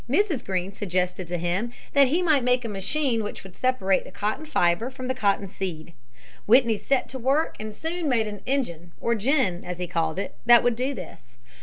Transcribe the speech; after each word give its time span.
He 0.11 0.17
was 0.19 0.41
very 0.41 0.63
ingenious, 0.63 0.63
and 0.63 0.63
one 0.63 0.63
day 0.63 0.63
Mrs. 0.63 0.63
Greene 0.63 0.73
suggested 0.73 1.27
to 1.27 1.37
him 1.37 1.73
that 1.93 2.07
he 2.07 2.21
might 2.23 2.43
make 2.43 2.65
a 2.65 2.69
machine 2.69 3.23
which 3.23 3.43
would 3.43 3.55
separate 3.55 4.03
the 4.03 4.09
cotton 4.11 4.47
fiber 4.47 4.89
from 4.89 5.07
the 5.07 5.13
cotton 5.13 5.47
seed. 5.47 5.93
Whitney 6.47 6.77
set 6.77 7.07
to 7.09 7.19
work 7.19 7.55
and 7.59 7.71
soon 7.75 8.09
made 8.09 8.25
an 8.25 8.41
engine 8.47 8.93
or 8.99 9.13
gin, 9.13 9.63
as 9.63 9.77
he 9.77 9.85
called 9.85 10.17
it, 10.17 10.37
that 10.47 10.63
would 10.63 10.75
do 10.75 10.95
this. 10.95 11.37